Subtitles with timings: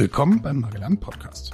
[0.00, 1.52] Willkommen beim Magellan Podcast.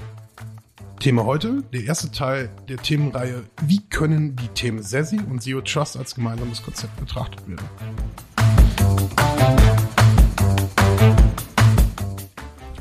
[1.01, 5.97] Thema heute, der erste Teil der Themenreihe Wie können die Themen SESI und Zero Trust
[5.97, 7.69] als gemeinsames Konzept betrachtet werden?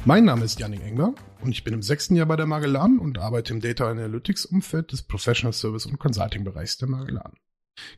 [0.06, 3.18] Mein Name ist Janning Engler und ich bin im sechsten Jahr bei der Magellan und
[3.18, 7.34] arbeite im Data Analytics Umfeld des Professional Service und Consulting Bereichs der Magellan.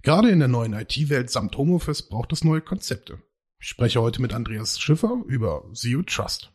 [0.03, 3.21] Gerade in der neuen IT-Welt samt Homeoffice braucht es neue Konzepte.
[3.59, 6.53] Ich spreche heute mit Andreas Schiffer über Zero Trust.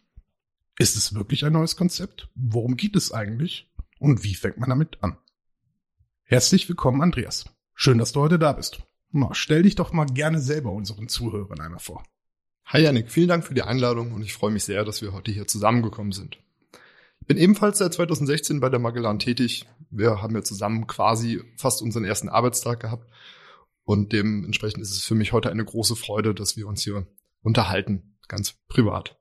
[0.78, 2.28] Ist es wirklich ein neues Konzept?
[2.34, 3.70] Worum geht es eigentlich?
[3.98, 5.18] Und wie fängt man damit an?
[6.22, 7.44] Herzlich willkommen, Andreas.
[7.74, 8.82] Schön, dass du heute da bist.
[9.10, 12.02] Na, stell dich doch mal gerne selber unseren Zuhörern einmal vor.
[12.64, 15.30] Hi Janik, vielen Dank für die Einladung und ich freue mich sehr, dass wir heute
[15.30, 16.38] hier zusammengekommen sind.
[17.20, 19.66] Ich bin ebenfalls seit 2016 bei der Magellan tätig.
[19.90, 23.10] Wir haben ja zusammen quasi fast unseren ersten Arbeitstag gehabt
[23.84, 27.06] und dementsprechend ist es für mich heute eine große Freude, dass wir uns hier
[27.42, 29.20] unterhalten, ganz privat.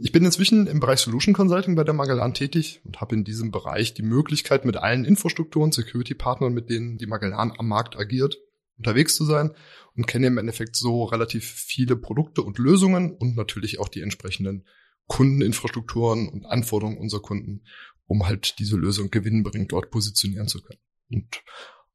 [0.00, 3.50] Ich bin inzwischen im Bereich Solution Consulting bei der Magellan tätig und habe in diesem
[3.50, 8.38] Bereich die Möglichkeit, mit allen Infrastrukturen, Security-Partnern, mit denen die Magellan am Markt agiert,
[8.76, 9.50] unterwegs zu sein
[9.96, 14.64] und kenne im Endeffekt so relativ viele Produkte und Lösungen und natürlich auch die entsprechenden
[15.08, 17.64] Kundeninfrastrukturen und Anforderungen unserer Kunden,
[18.06, 20.80] um halt diese Lösung gewinnbringend dort positionieren zu können.
[21.10, 21.42] Und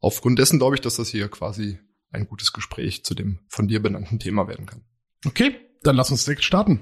[0.01, 1.79] aufgrund dessen glaube ich, dass das hier quasi
[2.11, 4.83] ein gutes Gespräch zu dem von dir benannten Thema werden kann.
[5.25, 6.81] Okay, dann lass uns direkt starten.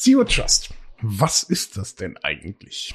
[0.00, 0.70] Zero Trust.
[1.02, 2.94] Was ist das denn eigentlich?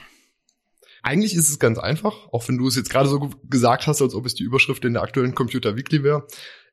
[1.03, 4.16] Eigentlich ist es ganz einfach, auch wenn du es jetzt gerade so gesagt hast, als
[4.16, 6.25] ob es die Überschrift in der aktuellen Computer Weekly wäre.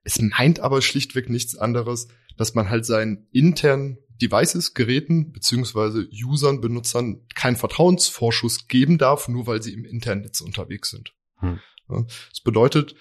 [0.04, 2.08] Es meint aber schlichtweg nichts anderes,
[2.38, 9.46] dass man halt seinen internen Devices, Geräten beziehungsweise Usern, Benutzern keinen Vertrauensvorschuss geben darf, nur
[9.46, 11.12] weil sie im internen Netz unterwegs sind.
[11.40, 11.60] Hm.
[11.88, 12.94] Das bedeutet,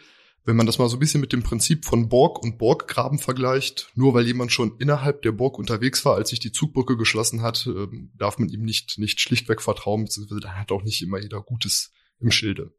[0.44, 3.92] wenn man das mal so ein bisschen mit dem Prinzip von Borg und Borggraben vergleicht,
[3.96, 7.68] nur weil jemand schon innerhalb der Burg unterwegs war, als sich die Zugbrücke geschlossen hat,
[7.68, 11.42] ähm, darf man ihm nicht, nicht schlichtweg vertrauen, beziehungsweise da hat auch nicht immer jeder
[11.42, 12.74] Gutes im Schilde.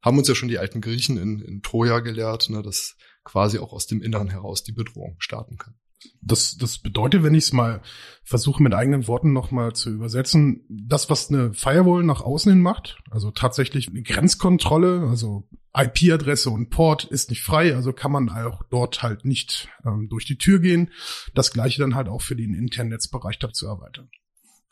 [0.00, 3.72] Haben uns ja schon die alten Griechen in, in Troja gelehrt, ne, dass quasi auch
[3.72, 5.74] aus dem Inneren heraus die Bedrohung starten kann.
[6.22, 7.82] Das, das bedeutet, wenn ich es mal
[8.22, 12.98] versuche mit eigenen Worten nochmal zu übersetzen, das, was eine Firewall nach außen hin macht,
[13.10, 18.62] also tatsächlich eine Grenzkontrolle, also IP-Adresse und Port ist nicht frei, also kann man auch
[18.70, 20.90] dort halt nicht ähm, durch die Tür gehen.
[21.34, 24.08] Das gleiche dann halt auch für den internen Netzbereich dazu erweitern.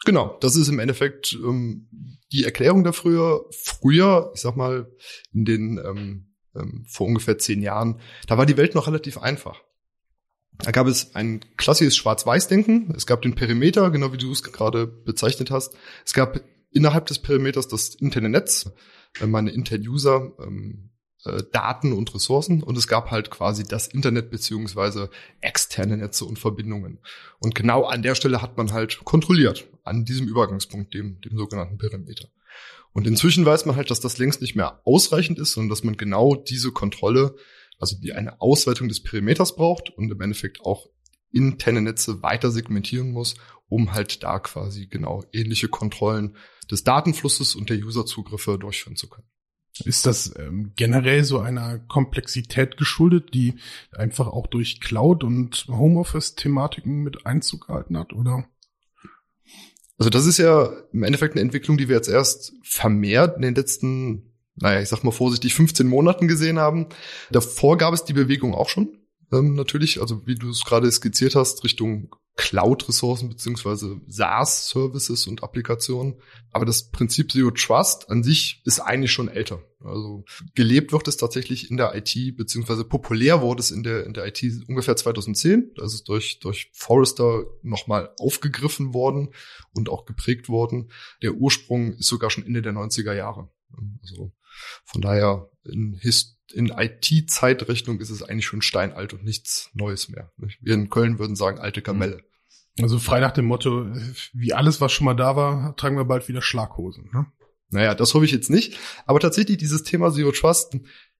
[0.05, 1.89] Genau, das ist im Endeffekt ähm,
[2.33, 3.47] die Erklärung dafür.
[3.51, 4.91] Früher, ich sag mal,
[5.33, 9.61] in den ähm, ähm, vor ungefähr zehn Jahren, da war die Welt noch relativ einfach.
[10.59, 12.95] Da gab es ein klassisches Schwarz-Weiß-Denken.
[12.97, 15.75] Es gab den Perimeter, genau wie du es gerade bezeichnet hast.
[16.05, 16.41] Es gab
[16.71, 18.71] innerhalb des Perimeters das interne Netz,
[19.21, 20.91] äh, meine internen User, ähm,
[21.25, 26.39] äh, Daten und Ressourcen und es gab halt quasi das Internet beziehungsweise externe Netze und
[26.39, 26.99] Verbindungen.
[27.39, 31.79] Und genau an der Stelle hat man halt kontrolliert, an diesem Übergangspunkt, dem, dem sogenannten
[31.79, 32.29] Perimeter.
[32.93, 35.97] Und inzwischen weiß man halt, dass das längst nicht mehr ausreichend ist, sondern dass man
[35.97, 37.37] genau diese Kontrolle,
[37.83, 40.87] also die eine Ausweitung des Perimeters braucht und im Endeffekt auch
[41.33, 43.35] interne Netze weiter segmentieren muss,
[43.69, 46.37] um halt da quasi genau ähnliche Kontrollen
[46.71, 49.27] des Datenflusses und der Userzugriffe durchführen zu können.
[49.85, 53.55] Ist das ähm, generell so einer Komplexität geschuldet, die
[53.91, 58.47] einfach auch durch Cloud und Homeoffice-Thematiken mit Einzug gehalten hat, oder?
[59.99, 63.57] Also das ist ja im Endeffekt eine Entwicklung, die wir jetzt erst vermehrt in den
[63.57, 66.87] letzten, naja, ich sag mal vorsichtig, 15 Monaten gesehen haben.
[67.31, 69.03] Davor gab es die Bewegung auch schon,
[69.33, 76.21] ähm, natürlich, also wie du es gerade skizziert hast, Richtung Cloud-Ressourcen beziehungsweise SaaS-Services und Applikationen.
[76.51, 79.63] Aber das Prinzip Zero Trust an sich ist eigentlich schon älter.
[79.81, 80.25] Also
[80.55, 84.27] gelebt wird es tatsächlich in der IT, beziehungsweise populär wurde es in der, in der
[84.27, 85.73] IT ungefähr 2010.
[85.77, 89.35] Das ist durch, durch Forrester nochmal aufgegriffen worden
[89.75, 90.91] und auch geprägt worden.
[91.23, 93.51] Der Ursprung ist sogar schon Ende der 90er Jahre.
[94.03, 94.33] Also
[94.85, 96.01] von daher in,
[96.53, 100.33] in IT-Zeitrechnung ist es eigentlich schon steinalt und nichts Neues mehr.
[100.37, 102.23] Wir in Köln würden sagen alte Kamelle.
[102.81, 103.87] Also frei nach dem Motto,
[104.33, 107.11] wie alles, was schon mal da war, tragen wir bald wieder Schlaghosen.
[107.13, 107.27] Ne?
[107.71, 108.79] Naja, das hoffe ich jetzt nicht.
[109.05, 110.79] Aber tatsächlich dieses Thema Zero Trust,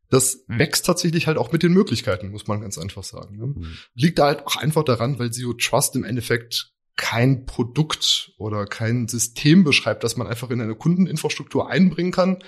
[0.09, 3.37] das wächst tatsächlich halt auch mit den Möglichkeiten, muss man ganz einfach sagen.
[3.37, 3.47] Ne?
[3.47, 3.79] Mhm.
[3.95, 9.09] Liegt da halt auch einfach daran, weil Zero Trust im Endeffekt kein Produkt oder kein
[9.09, 12.39] System beschreibt, das man einfach in eine Kundeninfrastruktur einbringen kann.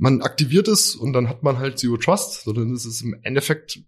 [0.00, 3.80] Man aktiviert es und dann hat man halt Zero Trust, sondern es ist im Endeffekt,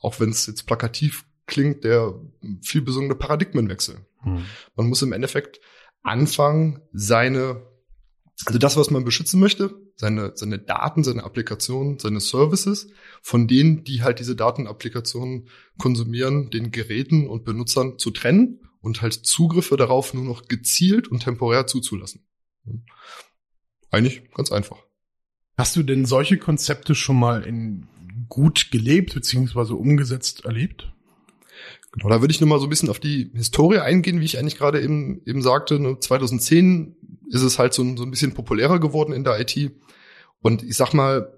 [0.00, 2.20] auch wenn es jetzt plakativ klingt, der
[2.60, 4.04] viel besungene Paradigmenwechsel.
[4.22, 4.44] Hm.
[4.74, 5.60] Man muss im Endeffekt
[6.02, 7.68] anfangen, seine,
[8.46, 12.88] also das, was man beschützen möchte, seine, seine Daten, seine Applikationen, seine Services,
[13.22, 15.48] von denen, die halt diese Datenapplikationen
[15.78, 21.22] konsumieren, den Geräten und Benutzern zu trennen und halt Zugriffe darauf nur noch gezielt und
[21.22, 22.26] temporär zuzulassen.
[23.92, 24.83] Eigentlich ganz einfach.
[25.56, 27.86] Hast du denn solche Konzepte schon mal in
[28.28, 30.92] gut gelebt beziehungsweise umgesetzt erlebt?
[31.92, 34.56] Genau, da würde ich nochmal so ein bisschen auf die Historie eingehen, wie ich eigentlich
[34.56, 35.98] gerade eben, eben sagte.
[36.00, 36.96] 2010 ne,
[37.30, 39.70] ist es halt so ein, so ein bisschen populärer geworden in der IT.
[40.40, 41.32] Und ich sag mal,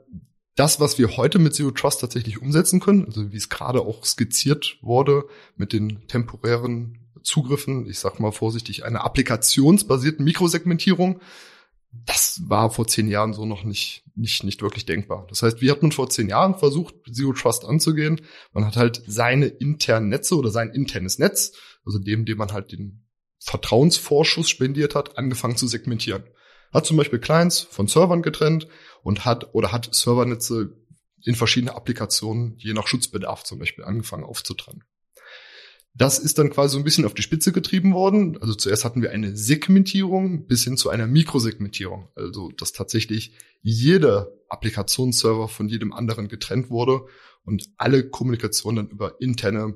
[0.55, 4.07] das, was wir heute mit Zero Trust tatsächlich umsetzen können, also wie es gerade auch
[4.07, 5.27] skizziert wurde
[5.57, 11.21] mit den temporären Zugriffen, ich sag mal vorsichtig, einer applikationsbasierten Mikrosegmentierung,
[12.05, 15.27] das war vor zehn Jahren so noch nicht, nicht, nicht wirklich denkbar.
[15.29, 18.21] Das heißt, wir hatten vor zehn Jahren versucht, Zero Trust anzugehen.
[18.53, 21.53] Man hat halt seine internen Netze oder sein internes Netz,
[21.85, 23.07] also dem, dem man halt den
[23.39, 26.25] Vertrauensvorschuss spendiert hat, angefangen zu segmentieren.
[26.73, 28.67] Hat zum Beispiel Clients von Servern getrennt
[29.03, 30.77] und hat oder hat Servernetze
[31.23, 34.85] in verschiedene Applikationen, je nach Schutzbedarf zum Beispiel, angefangen aufzutrennen.
[35.97, 38.37] Das ist dann quasi so ein bisschen auf die Spitze getrieben worden.
[38.41, 42.09] Also zuerst hatten wir eine Segmentierung bis hin zu einer Mikrosegmentierung.
[42.15, 43.33] Also, dass tatsächlich
[43.63, 47.07] jeder Applikationsserver von jedem anderen getrennt wurde
[47.45, 49.75] und alle Kommunikation dann über interne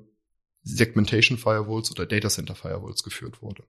[0.62, 3.64] Segmentation Firewalls oder Data Center Firewalls geführt wurde.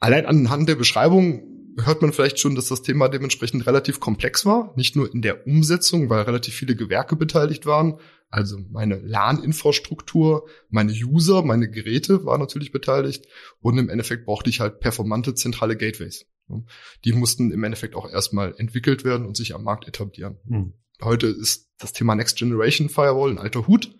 [0.00, 4.72] Allein anhand der Beschreibung hört man vielleicht schon, dass das Thema dementsprechend relativ komplex war.
[4.76, 7.98] Nicht nur in der Umsetzung, weil relativ viele Gewerke beteiligt waren.
[8.30, 13.26] Also meine LAN-Infrastruktur, meine User, meine Geräte waren natürlich beteiligt.
[13.60, 16.26] Und im Endeffekt brauchte ich halt performante zentrale Gateways.
[17.04, 20.38] Die mussten im Endeffekt auch erstmal entwickelt werden und sich am Markt etablieren.
[20.44, 20.74] Mhm.
[21.02, 23.94] Heute ist das Thema Next Generation Firewall ein alter Hut.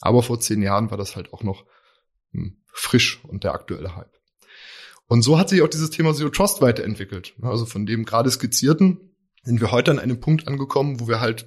[0.00, 1.64] Aber vor zehn Jahren war das halt auch noch
[2.32, 4.12] hm, frisch und der aktuelle Hype.
[5.08, 7.34] Und so hat sich auch dieses Thema Zero Trust weiterentwickelt.
[7.40, 11.46] Also von dem gerade skizzierten sind wir heute an einem Punkt angekommen, wo wir halt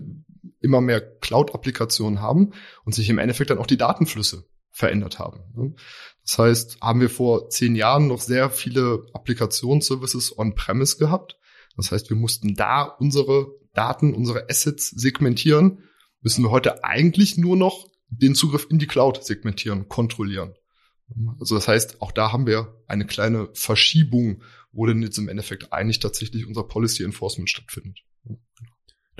[0.60, 2.54] immer mehr Cloud-Applikationen haben
[2.86, 5.76] und sich im Endeffekt dann auch die Datenflüsse verändert haben.
[6.24, 11.38] Das heißt, haben wir vor zehn Jahren noch sehr viele Applikationsservices on-premise gehabt.
[11.76, 15.84] Das heißt, wir mussten da unsere Daten, unsere Assets segmentieren,
[16.22, 20.56] müssen wir heute eigentlich nur noch den Zugriff in die Cloud segmentieren, kontrollieren.
[21.40, 25.74] Also das heißt, auch da haben wir eine kleine Verschiebung, wo denn jetzt im Endeffekt
[25.74, 28.00] eigentlich tatsächlich unser Policy Enforcement stattfindet.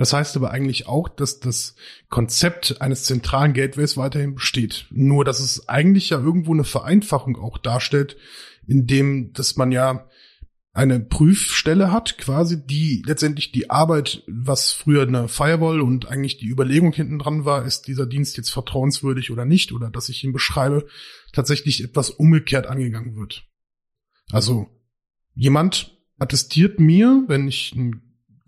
[0.00, 1.74] Das heißt aber eigentlich auch, dass das
[2.08, 4.86] Konzept eines zentralen Gateways weiterhin besteht.
[4.88, 8.16] Nur, dass es eigentlich ja irgendwo eine Vereinfachung auch darstellt,
[8.66, 10.08] indem, dass man ja
[10.72, 16.48] eine Prüfstelle hat, quasi, die letztendlich die Arbeit, was früher eine Firewall und eigentlich die
[16.48, 20.32] Überlegung hinten dran war, ist dieser Dienst jetzt vertrauenswürdig oder nicht, oder dass ich ihn
[20.32, 20.86] beschreibe,
[21.34, 23.44] tatsächlich etwas umgekehrt angegangen wird.
[24.32, 24.66] Also,
[25.34, 28.00] jemand attestiert mir, wenn ich eine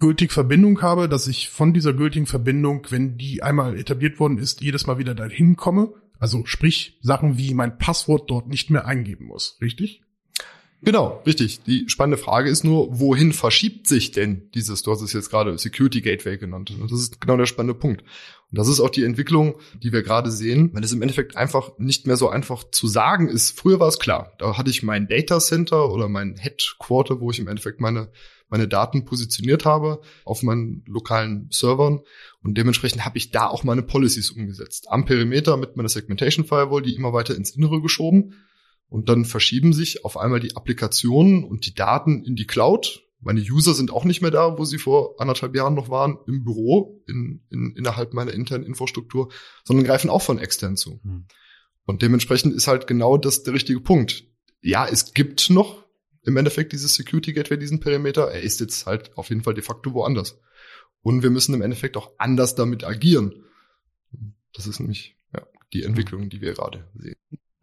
[0.02, 4.60] gültige Verbindung habe, dass ich von dieser gültigen Verbindung, wenn die einmal etabliert worden ist,
[4.60, 5.94] jedes Mal wieder dahin komme.
[6.18, 10.02] Also sprich, Sachen wie mein Passwort dort nicht mehr eingeben muss, richtig?
[10.84, 11.62] Genau, richtig.
[11.62, 15.56] Die spannende Frage ist nur, wohin verschiebt sich denn dieses, du hast es jetzt gerade
[15.56, 16.72] Security Gateway genannt.
[16.72, 18.00] Und das ist genau der spannende Punkt.
[18.00, 21.78] Und das ist auch die Entwicklung, die wir gerade sehen, weil es im Endeffekt einfach
[21.78, 23.56] nicht mehr so einfach zu sagen ist.
[23.56, 24.32] Früher war es klar.
[24.40, 28.10] Da hatte ich mein Data Center oder mein Headquarter, wo ich im Endeffekt meine,
[28.52, 32.02] meine Daten positioniert habe auf meinen lokalen Servern.
[32.42, 34.90] Und dementsprechend habe ich da auch meine Policies umgesetzt.
[34.90, 38.34] Am Perimeter mit meiner Segmentation Firewall, die immer weiter ins Innere geschoben
[38.88, 43.02] und dann verschieben sich auf einmal die Applikationen und die Daten in die Cloud.
[43.20, 46.44] Meine User sind auch nicht mehr da, wo sie vor anderthalb Jahren noch waren, im
[46.44, 49.32] Büro, in, in, innerhalb meiner internen Infrastruktur,
[49.64, 51.00] sondern greifen auch von extern zu.
[51.02, 51.24] Hm.
[51.86, 54.24] Und dementsprechend ist halt genau das der richtige Punkt.
[54.60, 55.81] Ja, es gibt noch
[56.24, 58.30] im Endeffekt dieses Security Gateway, diesen Perimeter.
[58.30, 60.40] Er ist jetzt halt auf jeden Fall de facto woanders.
[61.02, 63.44] Und wir müssen im Endeffekt auch anders damit agieren.
[64.54, 67.16] Das ist nämlich ja, die Entwicklung, die wir gerade sehen.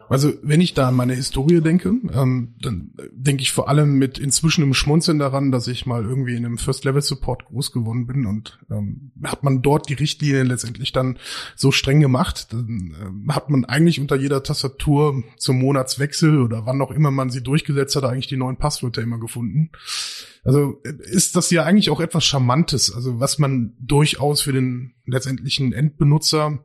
[0.10, 4.18] Also wenn ich da an meine Historie denke, ähm, dann denke ich vor allem mit
[4.18, 8.60] inzwischen im Schmunzeln daran, dass ich mal irgendwie in einem First-Level-Support groß geworden bin und
[8.72, 11.20] ähm, hat man dort die Richtlinien letztendlich dann
[11.56, 16.82] so streng gemacht, dann ähm, hat man eigentlich unter jeder Tastatur zum Monatswechsel oder wann
[16.82, 19.70] auch immer man sie durchgesetzt hat, eigentlich die neuen Passwörter immer gefunden.
[20.44, 25.72] Also ist das ja eigentlich auch etwas Charmantes, also was man durchaus für den letztendlichen
[25.72, 26.64] Endbenutzer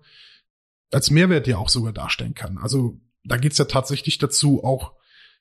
[0.90, 2.56] als Mehrwert ja auch sogar darstellen kann.
[2.56, 4.92] Also da geht's ja tatsächlich dazu, auch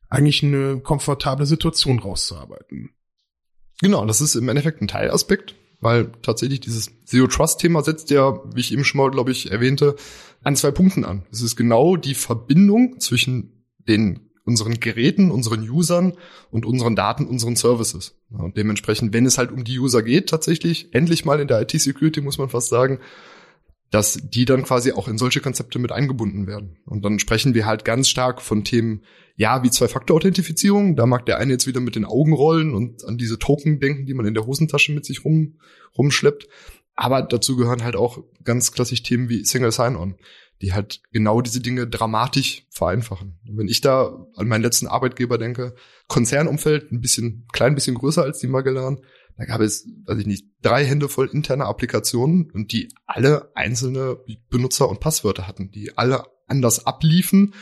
[0.10, 2.92] eigentlich eine komfortable Situation rauszuarbeiten.
[3.82, 8.72] Genau, das ist im Endeffekt ein Teilaspekt, weil tatsächlich dieses Zero-Trust-Thema setzt ja, wie ich
[8.72, 9.96] eben schon mal, glaube ich, erwähnte,
[10.44, 11.26] an zwei Punkten an.
[11.32, 16.14] Es ist genau die Verbindung zwischen den unseren Geräten, unseren Usern
[16.52, 18.16] und unseren Daten, unseren Services.
[18.30, 22.22] Und dementsprechend, wenn es halt um die User geht, tatsächlich, endlich mal in der IT-Security,
[22.22, 23.00] muss man fast sagen,
[23.94, 26.80] dass die dann quasi auch in solche Konzepte mit eingebunden werden.
[26.88, 29.04] Und dann sprechen wir halt ganz stark von Themen
[29.36, 30.96] ja, wie Zwei-Faktor-Authentifizierung.
[30.96, 34.08] Da mag der eine jetzt wieder mit den Augen rollen und an diese Token denken,
[34.08, 35.60] die man in der Hosentasche mit sich rum,
[35.96, 36.48] rumschleppt.
[36.96, 40.16] Aber dazu gehören halt auch ganz klassisch Themen wie Single Sign-On,
[40.64, 43.38] die halt genau diese Dinge dramatisch vereinfachen.
[43.44, 45.76] Wenn ich da an meinen letzten Arbeitgeber denke,
[46.08, 49.02] Konzernumfeld, ein bisschen, klein bisschen größer als die Magellan,
[49.38, 54.18] da gab es, weiß ich nicht, drei Hände voll interne Applikationen und die alle einzelne
[54.50, 57.54] Benutzer und Passwörter hatten, die alle anders abliefen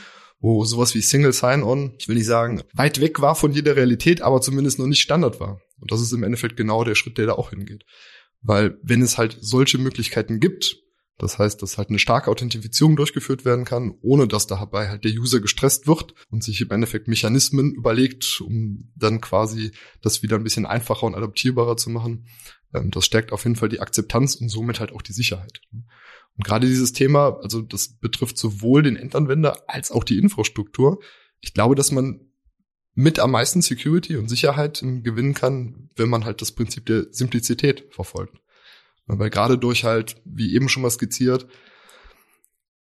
[0.42, 4.22] wo sowas wie Single Sign-On, ich will nicht sagen, weit weg war von jeder Realität,
[4.24, 5.62] aber zumindest noch nicht Standard war.
[5.80, 7.86] Und das ist im Endeffekt genau der Schritt, der da auch hingeht.
[8.42, 10.78] Weil wenn es halt solche Möglichkeiten gibt,
[11.22, 15.12] das heißt, dass halt eine starke Authentifizierung durchgeführt werden kann, ohne dass dabei halt der
[15.12, 20.44] User gestresst wird und sich im Endeffekt Mechanismen überlegt, um dann quasi das wieder ein
[20.44, 22.26] bisschen einfacher und adaptierbarer zu machen.
[22.74, 25.62] Ähm, das stärkt auf jeden Fall die Akzeptanz und somit halt auch die Sicherheit.
[25.72, 31.04] Und gerade dieses Thema, also das betrifft sowohl den Endanwender als auch die Infrastruktur.
[31.40, 32.32] Ich glaube, dass man
[32.96, 37.86] mit am meisten Security und Sicherheit gewinnen kann, wenn man halt das Prinzip der Simplizität
[37.92, 38.42] verfolgt.
[39.20, 41.48] Weil gerade durch halt, wie eben schon mal skizziert,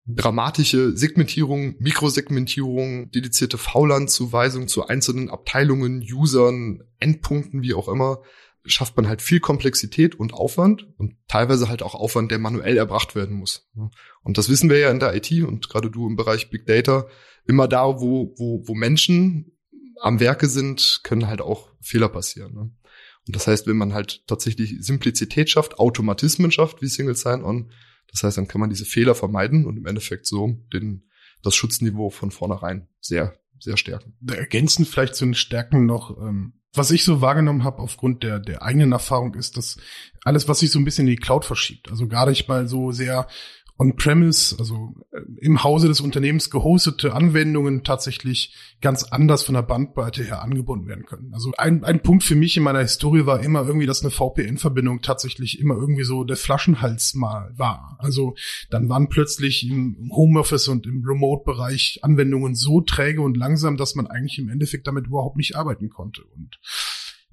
[0.07, 8.23] dramatische Segmentierung, Mikrosegmentierung, dedizierte VLAN-Zuweisung zu einzelnen Abteilungen, Usern, Endpunkten, wie auch immer,
[8.65, 13.15] schafft man halt viel Komplexität und Aufwand und teilweise halt auch Aufwand, der manuell erbracht
[13.15, 13.71] werden muss.
[14.23, 17.07] Und das wissen wir ja in der IT und gerade du im Bereich Big Data,
[17.47, 19.53] immer da, wo, wo, wo Menschen
[20.01, 22.79] am Werke sind, können halt auch Fehler passieren.
[23.29, 27.71] Und das heißt, wenn man halt tatsächlich Simplizität schafft, Automatismen schafft, wie Single Sign-On,
[28.11, 31.11] das heißt, dann kann man diese Fehler vermeiden und im Endeffekt so den,
[31.43, 34.17] das Schutzniveau von vornherein sehr, sehr stärken.
[34.27, 38.63] Ergänzend vielleicht zu den Stärken noch, ähm, was ich so wahrgenommen habe aufgrund der, der
[38.63, 39.77] eigenen Erfahrung ist, dass
[40.25, 42.93] alles, was sich so ein bisschen in die Cloud verschiebt, also gar nicht mal so
[42.93, 43.29] sehr
[43.79, 50.25] on-premise, also äh, im Hause des Unternehmens gehostete Anwendungen tatsächlich ganz anders von der Bandbreite
[50.25, 51.33] her angebunden werden können.
[51.33, 55.01] Also ein, ein Punkt für mich in meiner Historie war immer irgendwie, dass eine VPN-Verbindung
[55.01, 57.97] tatsächlich immer irgendwie so der Flaschenhals mal war.
[58.01, 58.35] Also
[58.69, 64.09] dann waren plötzlich im Homeoffice und im Remote-Bereich Anwendungen so träge und langsam, dass man
[64.09, 66.25] eigentlich im Endeffekt damit überhaupt nicht arbeiten konnte.
[66.25, 66.59] Und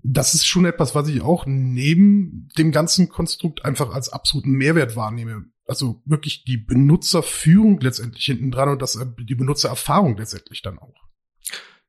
[0.07, 4.95] das ist schon etwas, was ich auch neben dem ganzen Konstrukt einfach als absoluten Mehrwert
[4.95, 10.93] wahrnehme also wirklich die Benutzerführung letztendlich hinten dran und das, die Benutzererfahrung letztendlich dann auch.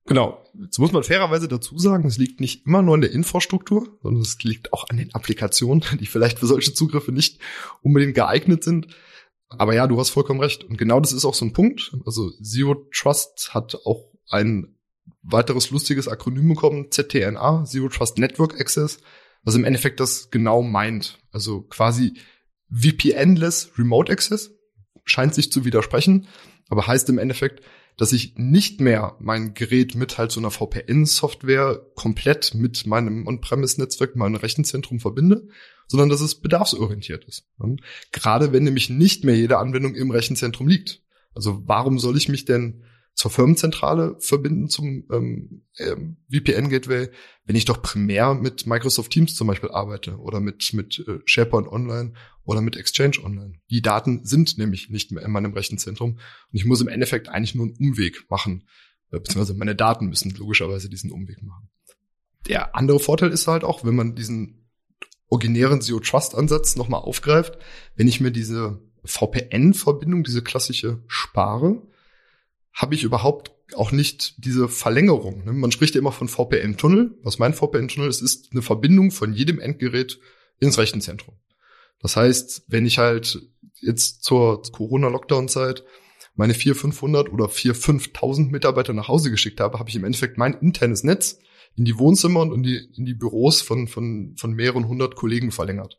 [0.06, 0.44] Genau.
[0.60, 4.22] Jetzt muss man fairerweise dazu sagen, es liegt nicht immer nur an der Infrastruktur, sondern
[4.22, 7.40] es liegt auch an den Applikationen, die vielleicht für solche Zugriffe nicht
[7.82, 8.88] unbedingt geeignet sind.
[9.48, 10.64] Aber ja, du hast vollkommen recht.
[10.64, 11.94] Und genau das ist auch so ein Punkt.
[12.04, 14.75] Also Zero Trust hat auch ein
[15.22, 18.98] weiteres lustiges Akronym bekommen, ZTNA, Zero Trust Network Access,
[19.42, 21.18] was im Endeffekt das genau meint.
[21.32, 22.14] Also quasi
[22.70, 24.50] VPN-less Remote Access
[25.04, 26.26] scheint sich zu widersprechen,
[26.68, 27.62] aber heißt im Endeffekt,
[27.96, 34.16] dass ich nicht mehr mein Gerät mit halt so einer VPN-Software komplett mit meinem On-Premise-Netzwerk,
[34.16, 35.48] meinem Rechenzentrum verbinde,
[35.88, 37.46] sondern dass es bedarfsorientiert ist.
[38.12, 41.02] Gerade wenn nämlich nicht mehr jede Anwendung im Rechenzentrum liegt.
[41.34, 42.84] Also warum soll ich mich denn
[43.16, 47.08] zur Firmenzentrale verbinden zum ähm, ähm, VPN-Gateway,
[47.46, 51.66] wenn ich doch primär mit Microsoft Teams zum Beispiel arbeite oder mit, mit äh, SharePoint
[51.66, 52.12] Online
[52.44, 53.54] oder mit Exchange Online.
[53.70, 56.20] Die Daten sind nämlich nicht mehr in meinem Rechenzentrum und
[56.52, 58.64] ich muss im Endeffekt eigentlich nur einen Umweg machen,
[59.10, 61.70] äh, beziehungsweise meine Daten müssen logischerweise diesen Umweg machen.
[62.48, 64.68] Der andere Vorteil ist halt auch, wenn man diesen
[65.28, 67.56] originären Zero Trust Ansatz nochmal aufgreift,
[67.94, 71.80] wenn ich mir diese VPN-Verbindung, diese klassische spare,
[72.76, 75.44] habe ich überhaupt auch nicht diese Verlängerung.
[75.44, 75.52] Ne?
[75.52, 77.18] Man spricht ja immer von VPN-Tunnel.
[77.22, 80.20] Was mein VPN-Tunnel ist, ist eine Verbindung von jedem Endgerät
[80.60, 81.34] ins Rechenzentrum.
[82.00, 83.40] Das heißt, wenn ich halt
[83.80, 85.84] jetzt zur Corona-Lockdown-Zeit
[86.34, 90.36] meine 400, 500 oder 4.000, 5.000 Mitarbeiter nach Hause geschickt habe, habe ich im Endeffekt
[90.36, 91.38] mein internes Netz
[91.76, 95.50] in die Wohnzimmer und in die, in die Büros von, von, von mehreren hundert Kollegen
[95.50, 95.98] verlängert.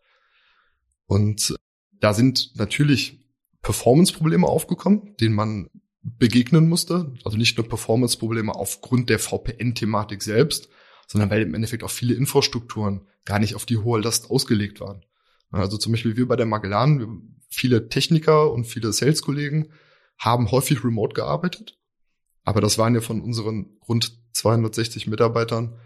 [1.08, 1.56] Und
[2.00, 3.26] da sind natürlich
[3.64, 5.70] Performance-Probleme aufgekommen, denen man
[6.18, 7.14] begegnen musste.
[7.24, 10.70] Also nicht nur Performance-Probleme aufgrund der VPN-Thematik selbst,
[11.08, 15.04] sondern weil im Endeffekt auch viele Infrastrukturen gar nicht auf die hohe Last ausgelegt waren.
[15.52, 19.72] Also zum Beispiel wir bei der Magellan, viele Techniker und viele Sales-Kollegen
[20.18, 21.78] haben häufig remote gearbeitet.
[22.44, 25.80] Aber das waren ja von unseren rund 260 Mitarbeitern,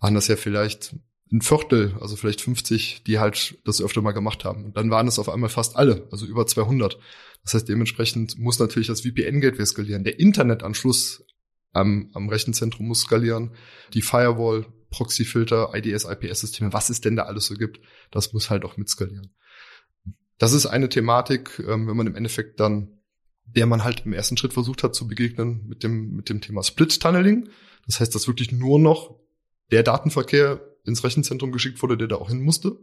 [0.00, 0.96] waren das ja vielleicht
[1.32, 4.64] ein Viertel, also vielleicht 50, die halt das öfter mal gemacht haben.
[4.64, 6.98] Und dann waren es auf einmal fast alle, also über 200.
[7.44, 10.04] Das heißt, dementsprechend muss natürlich das VPN-Gateway skalieren.
[10.04, 11.24] Der Internetanschluss
[11.72, 13.54] am, am Rechenzentrum muss skalieren.
[13.94, 18.64] Die Firewall, Proxy-Filter, IDS, IPS-Systeme, was es denn da alles so gibt, das muss halt
[18.64, 19.34] auch mitskalieren.
[20.38, 23.00] Das ist eine Thematik, ähm, wenn man im Endeffekt dann
[23.56, 26.62] der man halt im ersten Schritt versucht hat zu begegnen mit dem, mit dem Thema
[26.62, 27.48] Split-Tunneling.
[27.86, 29.18] Das heißt, dass wirklich nur noch
[29.70, 32.78] der Datenverkehr ins Rechenzentrum geschickt wurde, der da auch hin musste.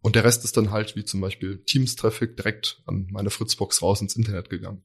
[0.00, 4.00] Und der Rest ist dann halt, wie zum Beispiel Teams-Traffic, direkt an meine Fritzbox raus
[4.00, 4.84] ins Internet gegangen.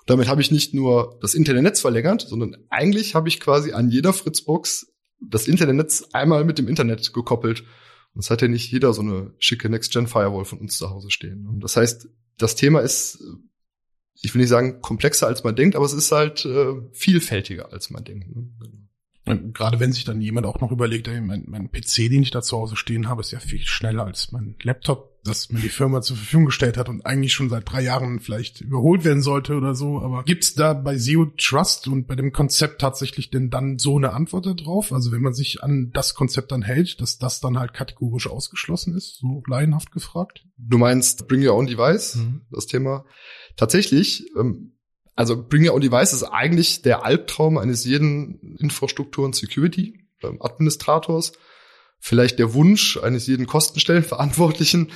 [0.00, 3.90] Und damit habe ich nicht nur das Internetnetz verlängert, sondern eigentlich habe ich quasi an
[3.90, 7.64] jeder Fritzbox das Internetnetz einmal mit dem Internet gekoppelt.
[8.14, 11.46] Und es hat ja nicht jeder so eine schicke Next-Gen-Firewall von uns zu Hause stehen.
[11.46, 13.22] Und das heißt, das Thema ist
[14.20, 17.90] ich will nicht sagen komplexer als man denkt, aber es ist halt äh, vielfältiger als
[17.90, 18.34] man denkt.
[18.34, 18.48] Ne?
[19.52, 22.42] Gerade wenn sich dann jemand auch noch überlegt, ey, mein, mein PC, den ich da
[22.42, 26.00] zu Hause stehen habe, ist ja viel schneller als mein Laptop, das mir die Firma
[26.00, 29.74] zur Verfügung gestellt hat und eigentlich schon seit drei Jahren vielleicht überholt werden sollte oder
[29.74, 30.00] so.
[30.00, 34.12] Aber gibt's da bei Zero Trust und bei dem Konzept tatsächlich denn dann so eine
[34.12, 34.92] Antwort darauf?
[34.92, 38.96] Also wenn man sich an das Konzept dann hält, dass das dann halt kategorisch ausgeschlossen
[38.96, 40.44] ist, so laienhaft gefragt?
[40.56, 42.42] Du meinst Bring Your Own Device, mhm.
[42.50, 43.04] das Thema?
[43.56, 44.77] Tatsächlich, ähm,
[45.18, 51.32] also Bring Your Own Device ist eigentlich der Albtraum eines jeden Infrastruktur- und Security-Administrators.
[51.98, 54.92] Vielleicht der Wunsch eines jeden Kostenstellenverantwortlichen.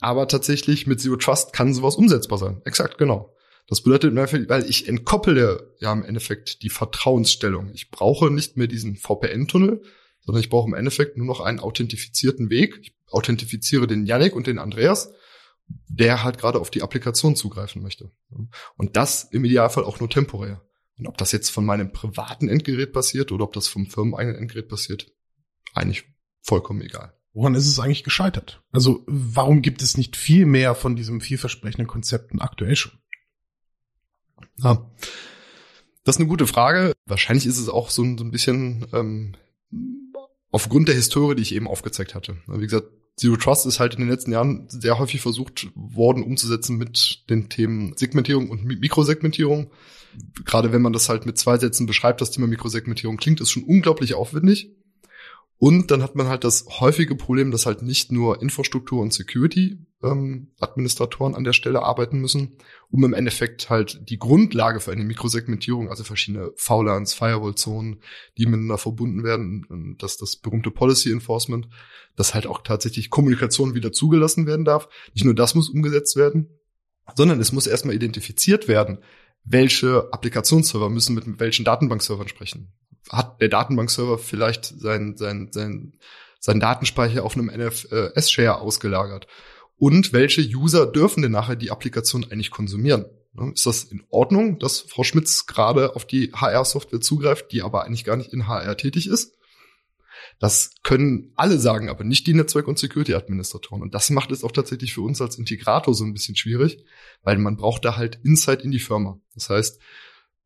[0.00, 2.60] Aber tatsächlich mit Zero Trust kann sowas umsetzbar sein.
[2.64, 3.36] Exakt, genau.
[3.68, 4.16] Das bedeutet,
[4.48, 7.70] weil ich entkoppele ja im Endeffekt die Vertrauensstellung.
[7.72, 9.80] Ich brauche nicht mehr diesen VPN-Tunnel,
[10.26, 12.80] sondern ich brauche im Endeffekt nur noch einen authentifizierten Weg.
[12.82, 15.12] Ich authentifiziere den Yannick und den Andreas
[15.88, 18.10] der halt gerade auf die Applikation zugreifen möchte.
[18.76, 20.62] Und das im Idealfall auch nur temporär.
[20.98, 24.68] Und ob das jetzt von meinem privaten Endgerät passiert oder ob das vom firmeneigenen Endgerät
[24.68, 25.10] passiert,
[25.74, 26.04] eigentlich
[26.42, 27.14] vollkommen egal.
[27.32, 28.62] Woran ist es eigentlich gescheitert?
[28.72, 32.92] Also warum gibt es nicht viel mehr von diesem vielversprechenden Konzepten aktuell schon?
[34.58, 34.90] Ja,
[36.04, 36.92] das ist eine gute Frage.
[37.06, 39.36] Wahrscheinlich ist es auch so ein, so ein bisschen ähm,
[40.50, 42.36] aufgrund der Historie, die ich eben aufgezeigt hatte.
[42.46, 46.76] Wie gesagt, Zero Trust ist halt in den letzten Jahren sehr häufig versucht worden umzusetzen
[46.76, 49.70] mit den Themen Segmentierung und Mikrosegmentierung.
[50.44, 53.64] Gerade wenn man das halt mit zwei Sätzen beschreibt, das Thema Mikrosegmentierung klingt, ist schon
[53.64, 54.70] unglaublich aufwendig.
[55.62, 59.78] Und dann hat man halt das häufige Problem, dass halt nicht nur Infrastruktur und Security
[60.02, 62.56] ähm, Administratoren an der Stelle arbeiten müssen,
[62.90, 68.02] um im Endeffekt halt die Grundlage für eine Mikrosegmentierung, also verschiedene VLANs, Firewall-Zonen,
[68.38, 71.68] die miteinander verbunden werden, dass das berühmte Policy Enforcement,
[72.16, 74.88] dass halt auch tatsächlich Kommunikation wieder zugelassen werden darf.
[75.14, 76.58] Nicht nur das muss umgesetzt werden,
[77.14, 78.98] sondern es muss erstmal identifiziert werden,
[79.44, 82.72] welche Applikationsserver müssen mit welchen Datenbankservern sprechen
[83.10, 85.92] hat der Datenbankserver vielleicht sein, sein, sein,
[86.38, 89.26] sein Datenspeicher auf einem NFS-Share ausgelagert?
[89.76, 93.06] Und welche User dürfen denn nachher die Applikation eigentlich konsumieren?
[93.54, 98.04] Ist das in Ordnung, dass Frau Schmitz gerade auf die HR-Software zugreift, die aber eigentlich
[98.04, 99.34] gar nicht in HR tätig ist?
[100.38, 103.82] Das können alle sagen, aber nicht die Netzwerk- und Security-Administratoren.
[103.82, 106.84] Und das macht es auch tatsächlich für uns als Integrator so ein bisschen schwierig,
[107.22, 109.18] weil man braucht da halt Insight in die Firma.
[109.34, 109.80] Das heißt,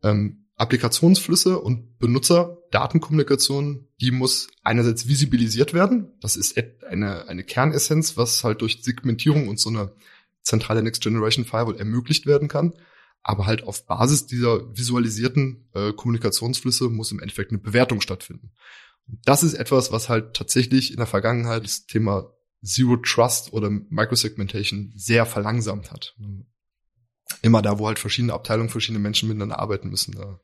[0.03, 6.13] ähm, Applikationsflüsse und Benutzerdatenkommunikation, die muss einerseits visibilisiert werden.
[6.21, 6.57] Das ist
[6.89, 9.93] eine, eine Kernessenz, was halt durch Segmentierung und so eine
[10.43, 12.73] zentrale Next Generation Firewall ermöglicht werden kann.
[13.23, 18.53] Aber halt auf Basis dieser visualisierten äh, Kommunikationsflüsse muss im Endeffekt eine Bewertung stattfinden.
[19.25, 22.33] das ist etwas, was halt tatsächlich in der Vergangenheit das Thema
[22.65, 26.17] Zero Trust oder Microsegmentation sehr verlangsamt hat
[27.43, 30.41] immer da, wo halt verschiedene Abteilungen, verschiedene Menschen miteinander arbeiten müssen, da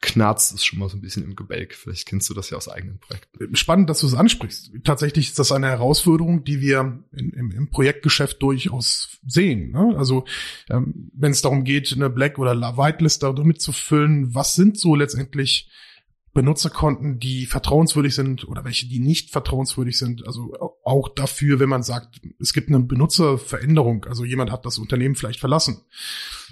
[0.00, 1.74] knarzt es schon mal so ein bisschen im Gebälk.
[1.74, 3.56] Vielleicht kennst du das ja aus eigenen Projekten.
[3.56, 4.70] Spannend, dass du es ansprichst.
[4.84, 9.70] Tatsächlich ist das eine Herausforderung, die wir in, im, im, Projektgeschäft durchaus sehen.
[9.70, 9.94] Ne?
[9.96, 10.26] Also
[10.68, 14.94] ähm, wenn es darum geht, eine Black- oder Whitelist damit zu füllen, was sind so
[14.94, 15.70] letztendlich
[16.36, 20.26] Benutzerkonten, die vertrauenswürdig sind oder welche, die nicht vertrauenswürdig sind.
[20.26, 20.52] Also
[20.84, 25.40] auch dafür, wenn man sagt, es gibt eine Benutzerveränderung, also jemand hat das Unternehmen vielleicht
[25.40, 25.80] verlassen,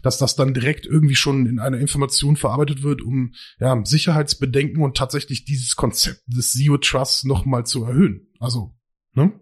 [0.03, 4.97] dass das dann direkt irgendwie schon in einer Information verarbeitet wird, um ja, Sicherheitsbedenken und
[4.97, 8.29] tatsächlich dieses Konzept des Zero Trust nochmal zu erhöhen.
[8.41, 8.75] Also,
[9.13, 9.39] ne?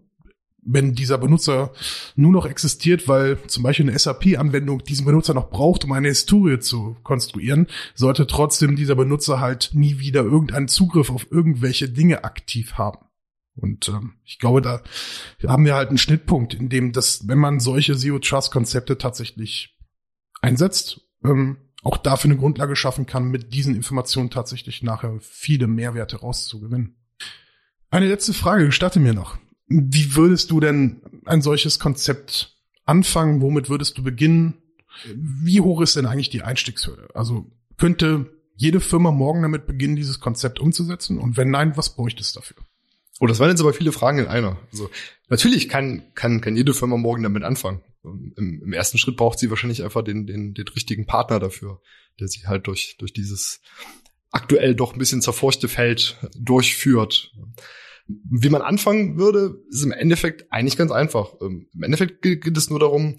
[0.65, 1.71] Wenn dieser Benutzer
[2.15, 6.59] nur noch existiert, weil zum Beispiel eine SAP-Anwendung diesen Benutzer noch braucht, um eine Historie
[6.59, 12.73] zu konstruieren, sollte trotzdem dieser Benutzer halt nie wieder irgendeinen Zugriff auf irgendwelche Dinge aktiv
[12.73, 12.99] haben.
[13.55, 14.81] Und ähm, ich glaube, da
[15.45, 19.77] haben wir halt einen Schnittpunkt, in dem das, wenn man solche Zero-Trust-Konzepte tatsächlich
[20.41, 26.17] einsetzt, ähm, auch dafür eine Grundlage schaffen kann, mit diesen Informationen tatsächlich nachher viele Mehrwerte
[26.17, 26.95] rauszugewinnen.
[27.91, 29.37] Eine letzte Frage gestatte mir noch.
[29.75, 32.55] Wie würdest du denn ein solches Konzept
[32.85, 33.41] anfangen?
[33.41, 34.61] Womit würdest du beginnen?
[35.15, 37.07] Wie hoch ist denn eigentlich die Einstiegshürde?
[37.15, 41.17] Also könnte jede Firma morgen damit beginnen, dieses Konzept umzusetzen?
[41.17, 42.57] Und wenn nein, was bräuchte es dafür?
[43.19, 44.57] Oh, das waren jetzt aber viele Fragen in einer.
[44.71, 44.91] Also
[45.29, 47.81] natürlich kann, kann, kann jede Firma morgen damit anfangen.
[48.03, 51.81] im, im ersten Schritt braucht sie wahrscheinlich einfach den, den, den richtigen Partner dafür,
[52.19, 53.61] der sie halt durch, durch dieses
[54.29, 57.31] aktuell doch ein bisschen zerfurchte Feld durchführt.
[58.07, 61.33] Wie man anfangen würde, ist im Endeffekt eigentlich ganz einfach.
[61.41, 63.17] Ähm, Im Endeffekt geht es nur darum,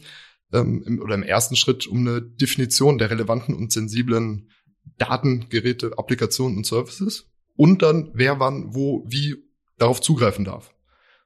[0.52, 4.50] ähm, oder im ersten Schritt um eine Definition der relevanten und sensiblen
[4.98, 9.36] Daten, Geräte, Applikationen und Services und dann wer wann, wo, wie
[9.78, 10.74] darauf zugreifen darf.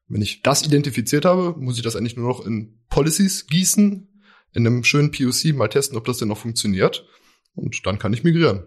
[0.07, 4.23] Wenn ich das identifiziert habe, muss ich das eigentlich nur noch in Policies gießen,
[4.55, 7.07] in einem schönen POC mal testen, ob das denn noch funktioniert.
[7.55, 8.66] Und dann kann ich migrieren.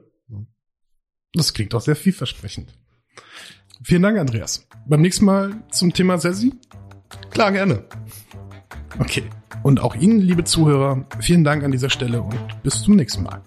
[1.34, 2.74] Das klingt doch sehr vielversprechend.
[3.84, 4.68] Vielen Dank, Andreas.
[4.86, 6.54] Beim nächsten Mal zum Thema Sesi?
[7.32, 7.84] Klar, gerne.
[9.00, 9.24] Okay.
[9.64, 13.42] Und auch Ihnen, liebe Zuhörer, vielen Dank an dieser Stelle und bis zum nächsten Mal.